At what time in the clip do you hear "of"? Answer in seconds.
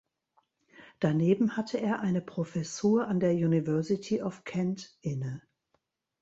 4.23-4.43